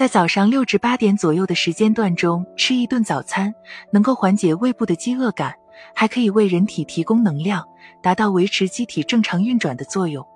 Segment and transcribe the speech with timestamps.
[0.00, 3.54] 在早上六至八点左右的时间段中吃一顿早餐，
[3.92, 5.54] 能够缓解胃部的饥饿感，
[5.94, 7.62] 还可以为人体提供能量，
[8.02, 10.26] 达到维持机体正常运转的作用。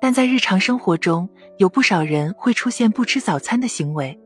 [0.00, 4.18] 但在日常生活中，有不少人会出现不吃早餐的行为，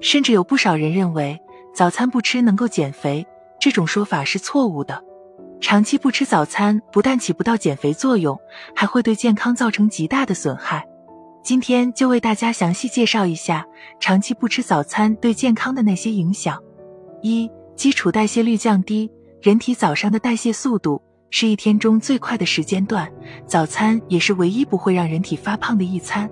[0.00, 1.38] 甚至有不少人认为
[1.74, 3.26] 早餐不吃能够减肥，
[3.60, 5.04] 这种说法是错误的。
[5.60, 8.40] 长期不吃早餐，不但起不到减肥作用，
[8.74, 10.86] 还会对健康造成极大的损害。
[11.42, 13.66] 今天就为大家详细介绍一下
[13.98, 16.62] 长期不吃早餐对健康的那些影响。
[17.22, 19.10] 一、基础代谢率降低。
[19.40, 21.00] 人体早上的代谢速度
[21.30, 23.10] 是一天中最快的时间段，
[23.46, 26.28] 早餐也是唯一不会让人体发胖的一餐。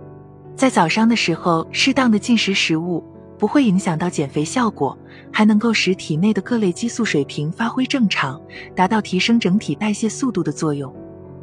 [0.55, 3.03] 在早上的时候，适当的进食食物。
[3.39, 4.99] 不会影响到减肥效果，
[5.33, 8.41] 还能够使体内的各类激素水平发挥正常，
[8.75, 10.93] 达到提升整体代谢速度的作用。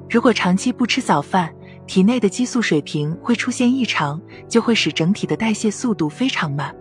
[0.10, 1.50] 如果长期不吃早饭，
[1.88, 6.76] 体内的激素水平会出现异常，就会使整体的代谢速度非常慢，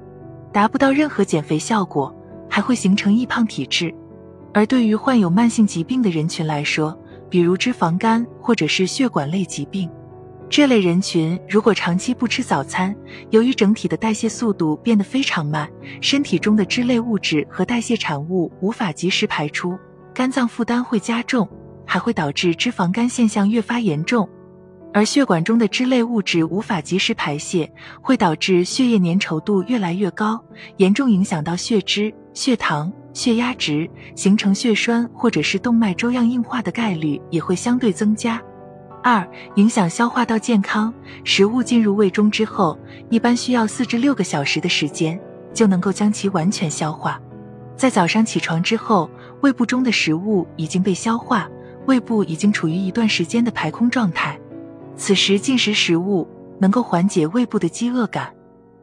[0.53, 2.15] 达不到任何减肥效果，
[2.48, 3.95] 还会形成易胖体质。
[4.53, 9.91] 而对于患有慢性疾病的人群来说，比如脂肪肝或者是血管类疾病。
[10.48, 12.95] 这类人群如果长期不吃早餐，
[13.31, 15.69] 由于整体的代谢速度变得非常慢，
[16.00, 19.77] 身体中的脂类物质和代谢产物无法及时排出，
[20.15, 21.48] 肝脏负担会加重，
[21.84, 24.28] 还会导致脂肪肝现象越发严重。
[24.95, 27.69] 而血管中的脂类物质无法及时排泄，
[28.00, 30.41] 会导致血液粘稠度越来越高，
[30.77, 38.41] 严重影响到血脂、血糖、血压值，形成血栓或者是动脉粥样硬化的概率也会相对增加。
[39.03, 40.95] 二、影响消化道健康。
[41.25, 42.78] 食物进入胃中之后，
[43.11, 45.20] 一般需要四至六个小时的时间
[45.53, 47.20] 就能够将其完全消化。
[47.77, 51.48] 在早上起床之后，胃部中的食物已经被消化，
[51.87, 54.39] 胃部已经处于一段时间的排空状态。
[54.97, 56.27] 此时进食食物
[56.61, 58.33] 能够缓解胃部的饥饿感。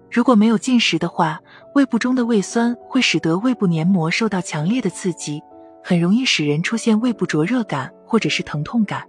[0.10, 1.40] 如果没有进食的话，
[1.74, 5.42] 胃部中的胃酸会使得胃部黏膜受到强烈的刺激，
[5.84, 9.04] 很容易使人出现胃部灼热感或者是疼痛感。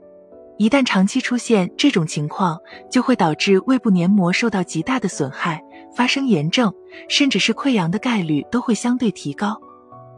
[0.58, 2.56] 一旦长期出现这种情况，
[2.88, 5.60] 就会导致胃部黏膜受到极大的损害，
[5.96, 6.72] 发生炎症，
[7.08, 9.60] 甚至是溃疡的概率都会相对提高。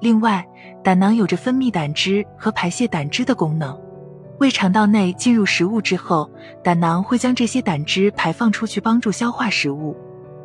[0.01, 0.47] 另外，
[0.83, 3.75] 胆囊有着分泌胆汁和排泄胆汁的功能。
[4.39, 6.31] 胃肠道内进入食物之后，
[6.63, 9.97] 胆囊会将这些胆汁排放出去，帮助消化食物。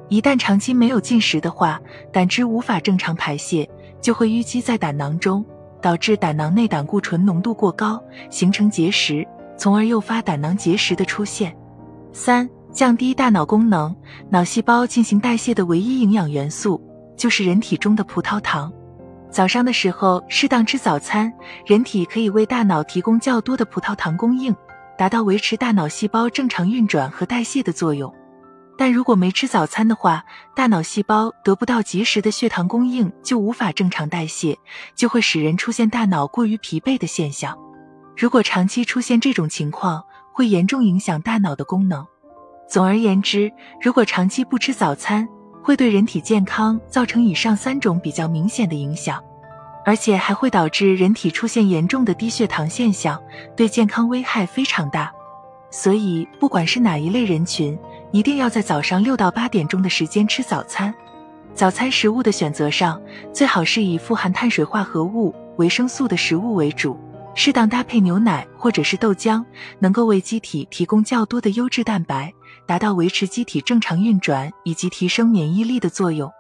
[0.10, 1.80] 一旦长期没有进食的话，
[2.12, 3.70] 胆汁无法正常排泄，
[4.02, 5.44] 就会淤积在胆囊中，
[5.82, 9.28] 导致胆囊内胆固醇浓度过高，形成结石。
[9.58, 11.54] 从而诱发胆囊结石的出现。
[12.14, 13.94] 三、降低大脑功能。
[14.30, 16.82] 脑细胞进行代谢的唯一营养元素
[17.18, 18.72] 就是人体中的葡萄糖。
[19.32, 21.32] 早上的时候适当吃早餐，
[21.66, 24.56] 人体可以为大脑提供较多的葡萄糖供应，
[24.98, 28.14] 达到维持大脑细胞正常运转和代谢的作用。
[28.76, 30.24] 但如果没吃早餐的话，
[30.56, 34.58] 大脑细胞得不到及时的血糖供应，就无法正常代谢，
[34.96, 37.58] 就会使人出现大脑过于疲惫的现象。
[38.18, 40.04] 如果长期出现这种情况，
[40.34, 42.06] 会严重影响大脑的功能。
[42.68, 43.52] 总而言之，
[43.82, 45.28] 如果长期不吃早餐，
[45.62, 49.24] 会对人体健康造成以上三种比较明显的影响，
[49.86, 53.22] 而且还会导致人体出现严重的低血糖现象，
[53.56, 55.12] 对健康危害非常大。
[55.72, 57.78] 所以，不管是哪一类人群，
[58.12, 60.94] 一定要在早上六到八点钟的时间吃早餐。
[61.54, 63.00] 早餐食物的选择上，
[63.34, 66.98] 最好是以富含碳水化合物、维生素的食物为主。
[67.36, 69.44] 适当搭配牛奶或者是豆浆，
[69.78, 72.34] 能够为机体提供较多的优质蛋白，
[72.70, 76.32] 达到维持机体正常运转以及提升免疫力的作用。